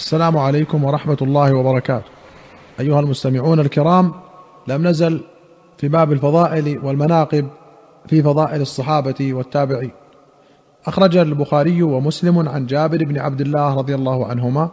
السلام 0.00 0.38
عليكم 0.38 0.84
ورحمة 0.84 1.16
الله 1.22 1.54
وبركاته. 1.54 2.10
أيها 2.80 3.00
المستمعون 3.00 3.60
الكرام 3.60 4.12
لم 4.68 4.86
نزل 4.86 5.20
في 5.78 5.88
باب 5.88 6.12
الفضائل 6.12 6.78
والمناقب 6.84 7.48
في 8.06 8.22
فضائل 8.22 8.60
الصحابة 8.60 9.34
والتابعين. 9.34 9.90
أخرج 10.86 11.16
البخاري 11.16 11.82
ومسلم 11.82 12.48
عن 12.48 12.66
جابر 12.66 13.04
بن 13.04 13.18
عبد 13.18 13.40
الله 13.40 13.74
رضي 13.74 13.94
الله 13.94 14.26
عنهما 14.26 14.70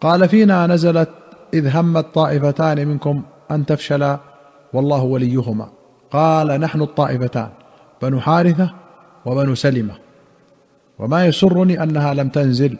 قال 0.00 0.28
فينا 0.28 0.66
نزلت 0.66 1.10
إذ 1.54 1.76
همت 1.76 2.06
طائفتان 2.14 2.88
منكم 2.88 3.22
أن 3.50 3.66
تفشلا 3.66 4.18
والله 4.72 5.02
وليهما. 5.02 5.68
قال 6.10 6.60
نحن 6.60 6.82
الطائفتان 6.82 7.48
بنو 8.02 8.20
حارثة 8.20 8.70
وبنو 9.26 9.54
سلمة. 9.54 9.94
وما 10.98 11.26
يسرني 11.26 11.82
أنها 11.82 12.14
لم 12.14 12.28
تنزل 12.28 12.76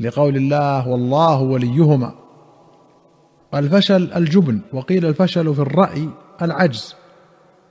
لقول 0.00 0.36
الله 0.36 0.88
والله 0.88 1.42
وليهما. 1.42 2.12
الفشل 3.54 4.12
الجبن 4.12 4.60
وقيل 4.72 5.06
الفشل 5.06 5.54
في 5.54 5.60
الرأي 5.60 6.08
العجز 6.42 6.94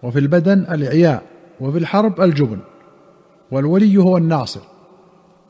وفي 0.03 0.19
البدن 0.19 0.59
الاعياء 0.59 1.23
وفي 1.61 1.77
الحرب 1.77 2.21
الجبن 2.21 2.59
والولي 3.51 3.97
هو 3.97 4.17
الناصر 4.17 4.61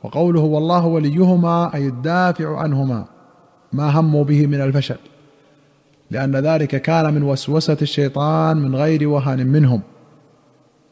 وقوله 0.04 0.42
والله 0.42 0.86
وليهما 0.86 1.76
أي 1.76 1.88
الدافع 1.88 2.58
عنهما 2.58 3.06
ما 3.74 4.00
هموا 4.00 4.24
به 4.24 4.48
من 4.48 4.62
الفشل 4.62 4.98
لأن 6.12 6.36
ذلك 6.36 6.82
كان 6.82 7.14
من 7.14 7.24
وسوسة 7.24 7.78
الشيطان 7.82 8.58
من 8.58 8.76
غير 8.76 9.08
وهن 9.08 9.48
منهم 9.48 9.82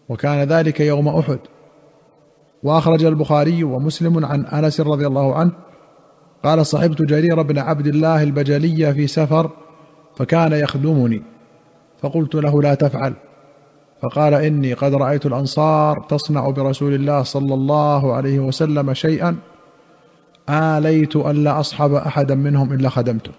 وكان 0.09 0.47
ذلك 0.47 0.79
يوم 0.79 1.07
أحد. 1.07 1.39
وأخرج 2.63 3.03
البخاري 3.03 3.63
ومسلم 3.63 4.25
عن 4.25 4.45
أنس 4.45 4.81
رضي 4.81 5.07
الله 5.07 5.35
عنه 5.35 5.51
قال 6.43 6.65
صحبت 6.65 7.01
جرير 7.01 7.41
بن 7.41 7.57
عبد 7.57 7.87
الله 7.87 8.23
البجلي 8.23 8.93
في 8.93 9.07
سفر 9.07 9.49
فكان 10.15 10.51
يخدمني. 10.51 11.21
فقلت 12.01 12.35
له 12.35 12.61
لا 12.61 12.73
تفعل. 12.73 13.13
فقال 14.01 14.33
إني 14.33 14.73
قد 14.73 14.93
رأيت 14.93 15.25
الأنصار 15.25 16.05
تصنع 16.09 16.49
برسول 16.49 16.93
الله 16.93 17.23
صلى 17.23 17.53
الله 17.53 18.13
عليه 18.13 18.39
وسلم 18.39 18.93
شيئا 18.93 19.35
آليت 20.49 21.15
الا 21.15 21.59
أصحب 21.59 21.93
أحدا 21.93 22.35
منهم 22.35 22.73
إلا 22.73 22.89
خدمته. 22.89 23.31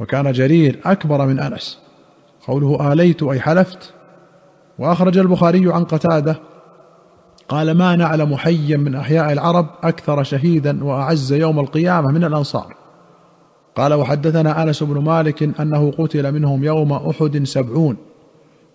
وكان 0.00 0.32
جرير 0.32 0.80
أكبر 0.84 1.26
من 1.26 1.40
أنس. 1.40 1.78
قوله 2.46 2.92
آليت 2.92 3.22
أي 3.22 3.40
حلفت. 3.40 3.92
وأخرج 4.78 5.18
البخاري 5.18 5.72
عن 5.72 5.84
قتادة 5.84 6.36
قال 7.48 7.70
ما 7.70 7.96
نعلم 7.96 8.36
حيا 8.36 8.76
من 8.76 8.94
أحياء 8.94 9.32
العرب 9.32 9.66
أكثر 9.82 10.22
شهيدا 10.22 10.84
وأعز 10.84 11.32
يوم 11.32 11.60
القيامة 11.60 12.10
من 12.10 12.24
الأنصار. 12.24 12.74
قال 13.76 13.94
وحدثنا 13.94 14.62
أنس 14.62 14.82
بن 14.82 15.04
مالك 15.04 15.60
أنه 15.60 15.90
قتل 15.98 16.32
منهم 16.32 16.64
يوم 16.64 16.92
أحد 16.92 17.44
سبعون 17.44 17.96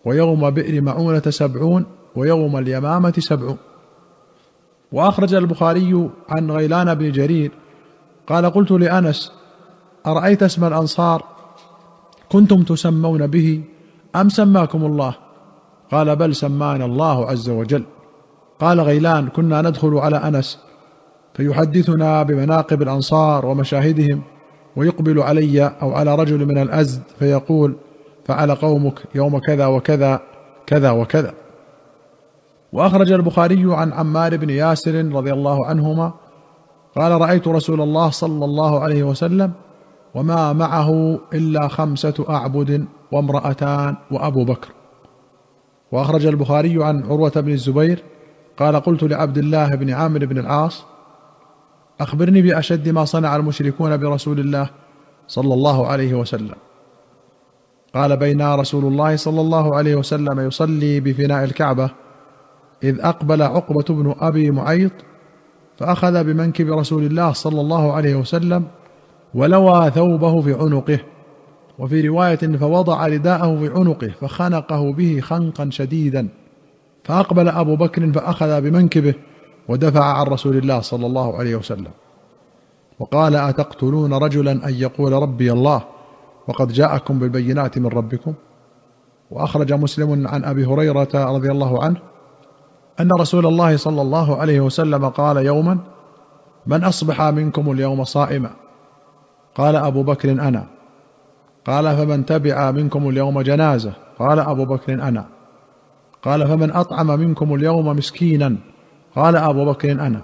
ويوم 0.06 0.50
بئر 0.50 0.82
معونة 0.82 1.24
سبعون 1.30 1.86
ويوم 2.16 2.58
اليمامة 2.58 3.14
سبعون. 3.18 3.58
وأخرج 4.92 5.34
البخاري 5.34 6.10
عن 6.30 6.52
غيلان 6.52 6.96
بن 6.96 7.12
جرير 7.12 7.52
قال 8.28 8.46
قلت 8.46 8.72
لأنس 8.72 9.32
أرأيت 10.08 10.44
اسم 10.44 10.66
الأنصار؟ 10.66 11.24
كنتم 12.30 12.64
تسمون 12.64 13.28
به 13.28 13.62
أم 14.16 14.30
سماكم 14.30 14.86
الله؟ 14.86 15.16
قال 15.92 16.16
بل 16.16 16.36
سمانا 16.36 16.86
الله 16.86 17.30
عز 17.30 17.50
وجل. 17.50 17.84
قال 18.62 18.82
غيلان 18.82 19.28
كنا 19.28 19.62
ندخل 19.62 19.98
على 19.98 20.18
أنس 20.18 20.60
فيحدثنا 21.34 22.24
بمناقب 22.24 22.82
الأنصار 22.82 23.46
ومشاهدهم 23.46 24.22
ويقبل 24.76 25.20
علي 25.20 25.66
أو 25.82 25.94
على 25.94 26.16
رجل 26.16 26.46
من 26.46 26.58
الأزد 26.58 27.02
فيقول 27.20 27.76
فعل 28.26 28.56
قومك 28.56 29.00
يوم 29.16 29.40
كذا 29.40 29.66
وكذا 29.66 30.22
كذا 30.68 30.92
وكذا. 30.92 31.34
وأخرج 32.74 33.12
البخاري 33.12 33.76
عن 33.76 33.94
عمار 33.94 34.38
بن 34.38 34.50
ياسر 34.50 35.06
رضي 35.06 35.34
الله 35.34 35.66
عنهما 35.66 36.14
قال 36.96 37.22
رأيت 37.22 37.48
رسول 37.48 37.82
الله 37.82 38.10
صلى 38.10 38.46
الله 38.46 38.80
عليه 38.80 39.04
وسلم 39.04 39.52
وما 40.16 40.54
معه 40.54 41.20
إلا 41.34 41.68
خمسة 41.68 42.26
أعبد 42.30 42.86
وامرأتان 43.12 43.96
وأبو 44.12 44.44
بكر. 44.44 44.70
وأخرج 45.92 46.26
البخاري 46.26 46.84
عن 46.84 47.04
عروة 47.04 47.32
بن 47.36 47.52
الزبير 47.52 48.04
قال 48.58 48.76
قلت 48.76 49.04
لعبد 49.04 49.38
الله 49.38 49.68
بن 49.68 49.90
عامر 49.90 50.26
بن 50.26 50.38
العاص 50.38 50.86
أخبرني 52.02 52.42
بأشد 52.42 52.90
ما 52.90 53.06
صنع 53.06 53.36
المشركون 53.36 53.98
برسول 53.98 54.40
الله 54.40 54.70
صلى 55.28 55.54
الله 55.54 55.88
عليه 55.88 56.14
وسلم. 56.14 56.56
قال 57.94 58.18
بين 58.18 58.54
رسول 58.54 58.86
الله 58.86 59.16
صلى 59.16 59.42
الله 59.42 59.76
عليه 59.76 59.96
وسلم 59.96 60.40
يصلي 60.40 61.00
بفناء 61.00 61.44
الكعبة 61.44 61.90
إذ 62.84 63.00
أقبل 63.00 63.42
عقبة 63.42 63.86
بن 63.90 64.16
أبي 64.20 64.52
معيط 64.52 64.92
فأخذ 65.78 66.24
بمنكب 66.24 66.72
رسول 66.72 67.04
الله 67.04 67.32
صلى 67.32 67.62
الله 67.62 67.94
عليه 67.94 68.16
وسلم 68.16 68.68
ولوى 69.34 69.92
ثوبه 69.92 70.42
في 70.42 70.54
عنقه 70.54 71.00
وفي 71.80 72.08
رواية 72.08 72.58
فوضع 72.58 73.08
رداءه 73.08 73.60
في 73.60 73.70
عنقه 73.76 74.12
فخنقه 74.22 74.94
به 74.94 75.20
خنقا 75.20 75.70
شديدا. 75.70 76.28
فأقبل 77.04 77.48
أبو 77.48 77.76
بكر 77.76 78.12
فأخذ 78.12 78.62
بمنكبه 78.62 79.14
ودفع 79.68 80.04
عن 80.04 80.26
رسول 80.26 80.58
الله 80.58 80.80
صلى 80.80 81.06
الله 81.06 81.38
عليه 81.38 81.56
وسلم. 81.56 81.92
وقال 83.00 83.36
أتقتلون 83.36 84.14
رجلا 84.14 84.52
أن 84.52 84.74
يقول 84.74 85.14
ربي 85.14 85.52
الله؟ 85.52 85.82
وقد 86.48 86.68
جاءكم 86.68 87.20
بالبينات 87.20 87.78
من 87.78 87.88
ربكم. 87.88 88.34
وأخرج 89.32 89.74
مسلم 89.74 90.28
عن 90.28 90.44
أبي 90.44 90.66
هريرة 90.66 91.10
رضي 91.14 91.52
الله 91.52 91.84
عنه 91.84 91.98
أن 93.00 93.12
رسول 93.12 93.46
الله 93.46 93.78
صلى 93.78 94.02
الله 94.02 94.38
عليه 94.38 94.60
وسلم 94.60 95.10
قال 95.10 95.38
يوما 95.38 95.78
من 96.66 96.84
أصبح 96.84 97.22
منكم 97.22 97.72
اليوم 97.72 98.04
صائما؟ 98.04 98.50
قال 99.56 99.76
أبو 99.76 100.04
بكر 100.04 100.32
أنا. 100.32 100.66
قال 101.66 101.98
فمن 101.98 102.26
تبع 102.26 102.72
منكم 102.72 103.10
اليوم 103.10 103.42
جنازة؟ 103.42 103.94
قال 104.20 104.40
أبو 104.40 104.66
بكر 104.66 104.94
أنا. 104.94 105.26
قال 106.24 106.48
فمن 106.48 106.72
أطعم 106.72 107.08
منكم 107.08 107.56
اليوم 107.56 107.88
مسكينا. 107.88 108.56
قال 109.16 109.36
أبو 109.36 109.66
بكر 109.66 109.92
أنا. 109.92 110.22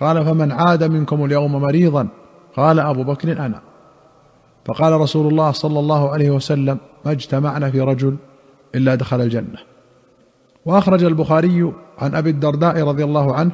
قال 0.00 0.24
فمن 0.24 0.52
عاد 0.52 0.84
منكم 0.84 1.24
اليوم 1.24 1.52
مريضا. 1.52 2.08
قال 2.56 2.80
أبو 2.80 3.04
بكر 3.04 3.32
أنا. 3.32 3.60
فقال 4.64 4.92
رسول 4.92 5.26
الله 5.26 5.50
صلى 5.50 5.78
الله 5.78 6.10
عليه 6.10 6.30
وسلم 6.30 6.78
ما 7.04 7.12
اجتمعنا 7.12 7.70
في 7.70 7.80
رجل 7.80 8.16
إلا 8.74 8.94
دخل 8.94 9.20
الجنة. 9.20 9.58
وأخرج 10.66 11.04
البخاري 11.04 11.72
عن 11.98 12.14
أبي 12.14 12.30
الدرداء 12.30 12.82
رضي 12.82 13.04
الله 13.04 13.34
عنه 13.34 13.52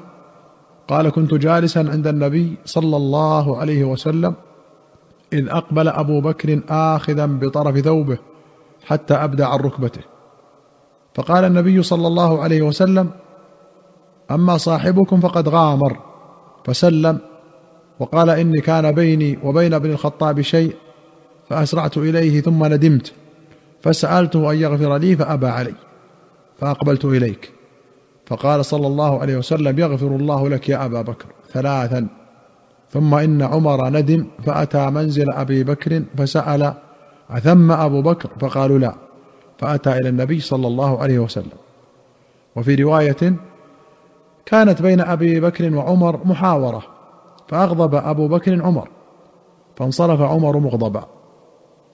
قال 0.89 1.09
كنت 1.09 1.35
جالسا 1.35 1.79
عند 1.79 2.07
النبي 2.07 2.57
صلى 2.65 2.97
الله 2.97 3.59
عليه 3.59 3.85
وسلم 3.85 4.35
إذ 5.33 5.49
أقبل 5.49 5.89
أبو 5.89 6.21
بكر 6.21 6.61
آخذا 6.69 7.27
بطرف 7.27 7.79
ثوبه 7.79 8.19
حتى 8.87 9.15
ابدى 9.15 9.45
عن 9.45 9.59
ركبته. 9.59 10.01
فقال 11.15 11.45
النبي 11.45 11.83
صلى 11.83 12.07
الله 12.07 12.43
عليه 12.43 12.63
وسلم 12.63 13.11
أما 14.31 14.57
صاحبكم 14.57 15.21
فقد 15.21 15.49
غامر 15.49 15.97
فسلم 16.65 17.19
وقال 18.01 18.31
إني 18.31 18.61
كان 18.61 18.93
بيني 18.93 19.39
وبين 19.45 19.75
ابن 19.75 19.91
الخطاب 19.91 20.41
شيء 20.41 20.77
فأسرعت 21.49 21.99
إليه 21.99 22.41
ثم 22.41 22.65
ندمت 22.65 23.13
فسألته 23.83 24.53
أن 24.53 24.57
يغفر 24.57 24.97
لي 24.97 25.17
فأبى 25.17 25.47
علي 25.47 25.75
فأقبلت 26.59 27.05
إليك. 27.05 27.53
فقال 28.27 28.65
صلى 28.65 28.87
الله 28.87 29.21
عليه 29.21 29.37
وسلم 29.37 29.79
يغفر 29.79 30.07
الله 30.07 30.49
لك 30.49 30.69
يا 30.69 30.85
أبا 30.85 31.03
بكر 31.03 31.27
ثلاثا. 31.53 32.09
ثم 32.91 33.15
إن 33.15 33.43
عمر 33.43 33.91
ندم 33.91 34.27
فأتى 34.47 34.91
منزل 34.91 35.31
أبي 35.31 35.65
بكر 35.65 36.03
فسأل 36.17 36.75
أثم 37.31 37.73
أبو 37.73 38.03
بكر؟ 38.03 38.31
فقالوا 38.41 38.79
لا. 38.79 38.95
فأتى 39.63 39.93
إلى 39.93 40.09
النبي 40.09 40.41
صلى 40.41 40.67
الله 40.67 41.03
عليه 41.03 41.19
وسلم. 41.19 41.59
وفي 42.57 42.75
رواية 42.75 43.37
كانت 44.47 44.83
بين 44.83 45.01
أبي 45.01 45.41
بكر 45.41 45.75
وعمر 45.75 46.21
محاورة 46.25 46.83
فأغضب 47.49 47.95
أبو 47.95 48.29
بكر 48.29 48.63
عمر 48.63 48.89
فانصرف 49.77 50.21
عمر 50.21 50.59
مغضبا 50.59 51.09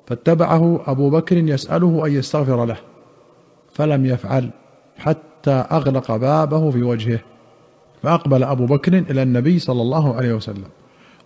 فاتبعه 0.06 0.80
أبو 0.86 1.10
بكر 1.10 1.36
يسأله 1.36 2.06
أن 2.06 2.12
يستغفر 2.12 2.64
له 2.64 2.76
فلم 3.72 4.06
يفعل 4.06 4.50
حتى 4.98 5.50
أغلق 5.50 6.16
بابه 6.16 6.70
في 6.70 6.82
وجهه 6.82 7.20
فأقبل 8.02 8.44
أبو 8.44 8.66
بكر 8.66 8.98
إلى 8.98 9.22
النبي 9.22 9.58
صلى 9.58 9.82
الله 9.82 10.16
عليه 10.16 10.32
وسلم 10.32 10.68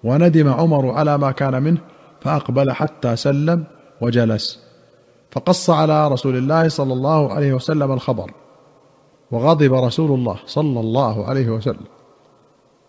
وندم 0.04 0.48
عمر 0.48 0.90
على 0.90 1.18
ما 1.18 1.30
كان 1.30 1.62
منه 1.62 1.78
فأقبل 2.20 2.72
حتى 2.72 3.16
سلم 3.16 3.64
وجلس. 4.00 4.61
فقص 5.32 5.70
على 5.70 6.08
رسول 6.08 6.36
الله 6.36 6.68
صلى 6.68 6.92
الله 6.92 7.32
عليه 7.32 7.52
وسلم 7.52 7.92
الخبر 7.92 8.30
وغضب 9.30 9.74
رسول 9.74 10.10
الله 10.10 10.36
صلى 10.46 10.80
الله 10.80 11.24
عليه 11.26 11.50
وسلم. 11.50 11.86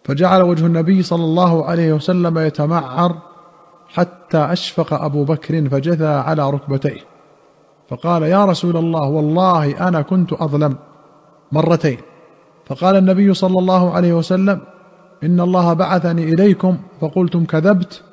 فجعل 0.04 0.42
وجه 0.42 0.66
النبي 0.66 1.04
صلى 1.04 1.24
الله 1.24 1.66
عليه 1.66 1.94
وسلم 1.94 2.38
يتمعر 2.38 3.16
حتى 3.88 4.38
أشفق 4.38 4.94
أبو 4.94 5.24
بكر 5.24 5.70
فجثى 5.70 6.06
على 6.06 6.50
ركبتيه. 6.50 7.02
فقال 7.90 8.24
يا 8.24 8.46
رسول 8.46 8.78
الله 8.78 9.10
والله 9.10 9.88
أنا 9.88 10.02
كنت 10.02 10.34
أظلم 10.34 10.76
مرتين. 11.52 11.98
فقال 12.66 12.96
النبي 12.96 13.34
صلى 13.34 13.60
الله 13.60 13.92
عليه 13.92 14.14
وسلم 14.14 14.62
إن 15.24 15.40
الله 15.40 15.74
بعثني 15.74 16.24
إليكم 16.24 16.78
فقلتم 17.02 17.46
كذبت. 17.46 18.04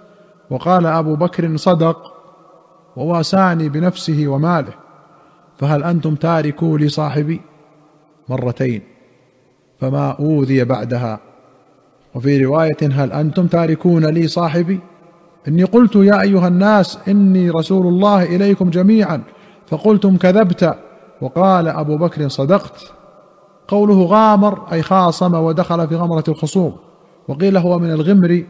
وقال 0.50 0.86
أبو 0.86 1.14
بكر 1.16 1.56
صدق. 1.56 2.19
وواساني 2.96 3.68
بنفسه 3.68 4.24
وماله 4.28 4.72
فهل 5.58 5.84
أنتم 5.84 6.14
تاركوا 6.14 6.78
لي 6.78 6.88
صاحبي 6.88 7.40
مرتين؟ 8.28 8.82
فما 9.80 10.10
أوذي 10.10 10.64
بعدها. 10.64 11.20
وفي 12.14 12.44
رواية 12.44 12.78
هل 12.82 13.12
أنتم 13.12 13.46
تاركون 13.46 14.06
لي 14.06 14.26
صاحبي؟ 14.26 14.80
إني 15.48 15.64
قلت 15.64 15.96
يا 15.96 16.20
أيها 16.20 16.48
الناس 16.48 16.98
إني 17.08 17.50
رسول 17.50 17.86
الله 17.86 18.22
إليكم 18.22 18.70
جميعا 18.70 19.22
فقلتم 19.66 20.16
كذبت 20.16 20.74
وقال 21.20 21.68
أبو 21.68 21.96
بكر 21.96 22.28
صدقت. 22.28 22.92
قوله 23.68 24.04
غامر 24.04 24.72
أي 24.72 24.82
خاصم 24.82 25.34
ودخل 25.34 25.88
في 25.88 25.96
غمرة 25.96 26.24
الخصوم 26.28 26.76
وقيل 27.28 27.56
هو 27.56 27.78
من 27.78 27.90
الغمر 27.90 28.44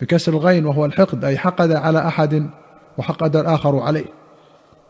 بكسر 0.00 0.32
الغين 0.32 0.66
وهو 0.66 0.84
الحقد 0.84 1.24
أي 1.24 1.38
حقد 1.38 1.72
على 1.72 1.98
أحد 2.06 2.50
وحقد 2.98 3.36
الآخر 3.36 3.78
عليه. 3.78 4.06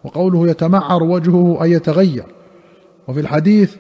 وقوله 0.05 0.49
يتمعر 0.49 1.03
وجهه 1.03 1.63
اي 1.63 1.71
يتغير. 1.71 2.25
وفي 3.09 3.21
الحديث 3.21 3.77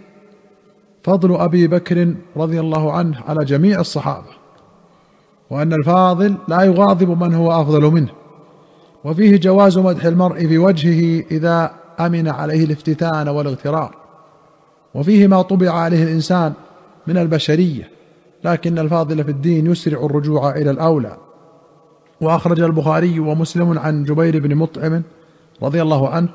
فضل 1.02 1.36
أبي 1.36 1.66
بكر 1.66 2.14
رضي 2.36 2.60
الله 2.60 2.92
عنه 2.92 3.20
على 3.28 3.44
جميع 3.44 3.80
الصحابة. 3.80 4.26
وأن 5.50 5.72
الفاضل 5.72 6.34
لا 6.48 6.62
يغاضب 6.62 7.22
من 7.22 7.34
هو 7.34 7.62
أفضل 7.62 7.82
منه. 7.82 8.10
وفيه 9.04 9.36
جواز 9.36 9.78
مدح 9.78 10.04
المرء 10.04 10.46
في 10.46 10.58
وجهه 10.58 11.24
إذا 11.30 11.72
أمن 12.00 12.28
عليه 12.28 12.64
الافتتان 12.64 13.28
والاغترار. 13.28 13.94
وفيه 14.94 15.26
ما 15.26 15.42
طبع 15.42 15.70
عليه 15.70 16.02
الإنسان 16.02 16.52
من 17.06 17.18
البشرية. 17.18 17.90
لكن 18.44 18.78
الفاضل 18.78 19.24
في 19.24 19.30
الدين 19.30 19.66
يسرع 19.66 20.06
الرجوع 20.06 20.50
إلى 20.50 20.70
الأولى. 20.70 21.16
واخرج 22.20 22.60
البخاري 22.60 23.20
ومسلم 23.20 23.78
عن 23.78 24.04
جبير 24.04 24.38
بن 24.38 24.54
مطعم 24.54 25.02
رضي 25.62 25.82
الله 25.82 26.08
عنه 26.08 26.28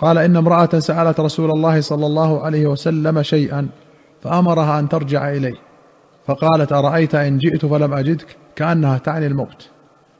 قال 0.00 0.18
إن 0.18 0.36
امرأة 0.36 0.78
سألت 0.78 1.20
رسول 1.20 1.50
الله 1.50 1.80
صلى 1.80 2.06
الله 2.06 2.42
عليه 2.42 2.66
وسلم 2.66 3.22
شيئا 3.22 3.68
فأمرها 4.22 4.78
أن 4.78 4.88
ترجع 4.88 5.30
إليه 5.30 5.54
فقالت 6.26 6.72
أرأيت 6.72 7.14
إن 7.14 7.38
جئت 7.38 7.66
فلم 7.66 7.94
أجدك؟ 7.94 8.36
كأنها 8.56 8.98
تعني 8.98 9.26
الموت. 9.26 9.68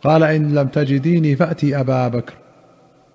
قال 0.05 0.23
إن 0.23 0.55
لم 0.55 0.69
تجديني 0.69 1.37
فأتي 1.37 1.81
أبا 1.81 2.09
بكر. 2.09 2.35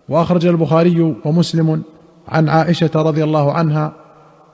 وأخرج 0.09 0.45
البخاري 0.45 1.15
ومسلم 1.25 1.81
عن 2.27 2.49
عائشة 2.49 2.91
رضي 2.95 3.23
الله 3.23 3.53
عنها 3.53 3.93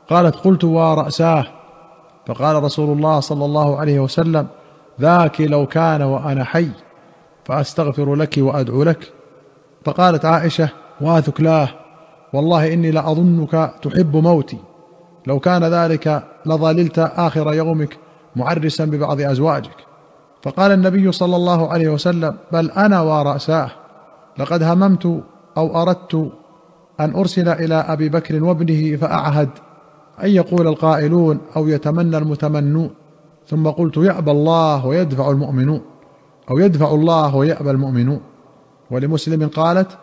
قالت 0.10 0.36
قلت 0.36 0.64
وراساه 0.64 1.46
فقال 2.28 2.64
رسول 2.64 2.98
الله 2.98 3.20
صلى 3.20 3.46
الله 3.46 3.78
عليه 3.80 4.00
وسلم 4.00 4.48
ذاك 5.02 5.42
لو 5.42 5.66
كان 5.66 6.02
وأنا 6.02 6.44
حي. 6.44 6.70
فأستغفر 7.46 8.16
لك 8.16 8.36
وأدعو 8.38 8.84
لك. 8.84 9.12
فقالت 9.86 10.26
عائشة 10.26 10.70
واثكلاه 11.02 11.70
والله 12.34 12.74
إني 12.74 12.92
لاظنك 12.92 13.74
تحب 13.82 14.16
موتي. 14.16 14.58
لو 15.28 15.40
كان 15.40 15.64
ذلك 15.64 16.24
لظللت 16.46 17.00
آخر 17.00 17.54
يومك 17.54 17.98
معرسا 18.36 18.86
ببعض 18.86 19.22
أزواجك. 19.22 19.76
فقال 20.44 20.72
النبي 20.72 21.12
صلى 21.12 21.36
الله 21.36 21.72
عليه 21.72 21.90
وسلم 21.90 22.38
بل 22.52 22.72
أنا 22.72 23.02
وراساه 23.02 23.72
لقد 24.38 24.64
هممت 24.64 25.24
أو 25.58 25.82
أردت 25.82 26.32
أن 27.00 27.16
أرسل 27.16 27.50
إلى 27.50 27.76
أبي 27.76 28.10
بكر 28.10 28.44
وابنه 28.44 28.98
فأعهد 28.98 29.50
أن 30.24 30.30
يقول 30.30 30.68
القائلون 30.68 31.40
أو 31.56 31.68
يتمنى 31.68 32.18
المتمنون. 32.18 32.90
ثم 33.48 33.68
قلت 33.68 33.98
يأبى 33.98 34.32
الله 34.32 34.86
ويدفع 34.86 35.30
المؤمنون. 35.30 35.82
أو 36.52 36.60
يدفع 36.60 36.94
الله 36.94 37.36
ويأبى 37.36 37.72
المؤمنون. 37.72 38.22
ولمسلم 38.92 39.48
قالت 39.48 39.98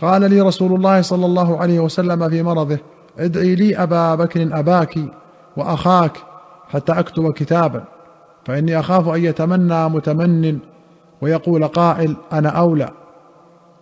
قال 0.00 0.30
لي 0.30 0.40
رسول 0.40 0.74
الله 0.74 1.02
صلى 1.02 1.26
الله 1.26 1.58
عليه 1.58 1.80
وسلم 1.80 2.28
في 2.28 2.42
مرضه 2.42 2.78
ادعي 3.18 3.54
لي 3.54 3.76
أبا 3.76 4.14
بكر 4.14 4.58
أباك 4.58 4.98
وأخاك 5.56 6.12
حتى 6.68 6.92
أكتب 6.92 7.32
كتابا 7.32 7.84
فإني 8.44 8.80
أخاف 8.80 9.08
أن 9.08 9.24
يتمنى 9.24 9.88
متمن 9.88 10.58
ويقول 11.22 11.68
قائل 11.68 12.16
أنا 12.32 12.48
أولى. 12.48 12.90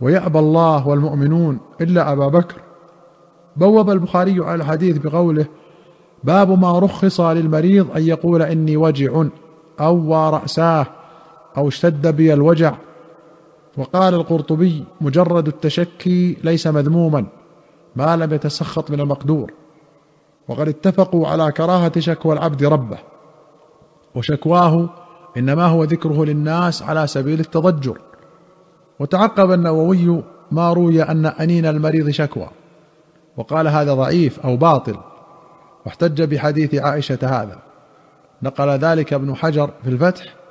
ويأبى 0.01 0.39
الله 0.39 0.89
والمؤمنون 0.89 1.59
إلا 1.81 2.13
أبا 2.13 2.29
بكر. 2.29 2.57
بوب 3.57 3.91
البخاري 3.91 4.45
على 4.45 4.55
الحديث 4.55 4.99
بقوله 4.99 5.47
باب 6.25 6.59
ما 6.59 6.79
رخص 6.79 7.21
للمريض 7.21 7.97
أن 7.97 8.03
يقول 8.03 8.43
إني 8.43 8.77
وجع 8.77 9.25
أو 9.81 9.97
وراساه 9.97 10.87
أو 11.57 11.69
اشتد 11.69 12.07
بي 12.17 12.33
الوجع. 12.33 12.75
وقال 13.77 14.15
القرطبي 14.15 14.85
مجرد 15.01 15.49
التشكي 15.49 16.37
ليس 16.45 16.67
مذموما 16.67 17.27
ما 17.97 18.17
لم 18.17 18.33
يتسخط 18.33 18.91
من 18.91 19.01
المقدور. 19.01 19.53
وقد 20.49 20.69
اتفقوا 20.69 21.29
على 21.29 21.53
كراهة 21.53 22.01
شكوى 22.01 22.33
العبد 22.33 22.65
ربه. 22.65 22.99
وشكواه 24.15 24.91
إنما 25.37 25.67
هو 25.67 25.85
ذكره 25.85 26.25
للناس 26.25 26.83
على 26.83 27.07
سبيل 27.07 27.41
التضجر. 27.41 27.99
وتعقب 28.99 29.53
النووي 29.53 30.23
ما 30.51 30.73
روي 30.73 31.03
أن 31.03 31.27
أنين 31.27 31.67
المريض 31.67 32.11
شكوى. 32.11 32.49
وقال 33.37 33.69
هذا 33.69 33.95
ضعيف 33.95 34.41
أو 34.41 34.57
باطل. 34.57 34.97
واحتج 35.87 36.23
بحديث 36.23 36.75
عائشة 36.75 37.19
هذا. 37.23 37.59
نقل 38.43 38.69
ذلك 38.69 39.13
ابن 39.13 39.35
حجر 39.35 39.71
في 39.83 39.91
الفتح 39.91 40.42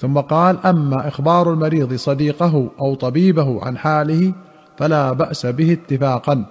ثم 0.00 0.20
قال 0.20 0.66
أما 0.66 1.08
إخبار 1.08 1.52
المريض 1.52 1.94
صديقه 1.94 2.70
أو 2.80 2.94
طبيبه 2.94 3.64
عن 3.64 3.78
حاله 3.78 4.32
فلا 4.76 5.12
بأس 5.12 5.46
به 5.46 5.72
اتفاقا. 5.72 6.46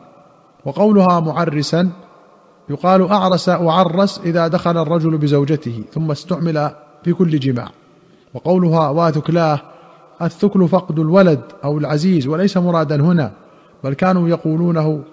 وقولها 0.65 1.19
معرسا 1.19 1.89
يقال 2.69 3.11
أعرس 3.11 3.49
وعرس 3.49 4.21
إذا 4.25 4.47
دخل 4.47 4.77
الرجل 4.77 5.17
بزوجته 5.17 5.83
ثم 5.91 6.11
استعمل 6.11 6.71
في 7.03 7.13
كل 7.13 7.39
جماع. 7.39 7.69
وقولها 8.33 8.89
واثكلاه 8.89 9.61
الثكل 10.21 10.67
فقد 10.67 10.99
الولد 10.99 11.41
أو 11.63 11.77
العزيز 11.77 12.27
وليس 12.27 12.57
مرادا 12.57 12.95
هنا 12.95 13.31
بل 13.83 13.93
كانوا 13.93 14.29
يقولونه 14.29 15.03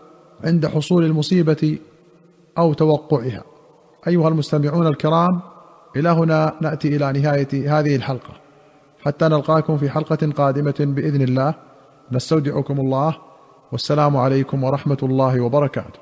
عند 0.45 0.67
حصول 0.67 1.05
المصيبة 1.05 1.79
أو 2.59 2.73
توقعها. 2.73 3.43
أيها 4.09 4.29
المستمعون 4.29 4.87
الكرام 4.87 5.41
إلى 5.97 6.09
هنا 6.09 6.55
نأتي 6.61 6.89
إلى 6.97 7.07
نهاية 7.13 7.79
هذه 7.79 7.97
الحلقة. 7.97 8.35
حتى 9.05 9.25
نلقاكم 9.29 9.79
في 9.79 9.91
حلقة 9.91 10.33
قادمة 10.37 10.75
بإذن 10.81 11.23
الله. 11.23 11.55
نستودعكم 12.13 12.81
الله. 12.81 13.17
والسلام 13.73 14.17
عليكم 14.17 14.65
ورحمة 14.65 15.03
الله 15.03 15.41
وبركاته. 15.41 16.01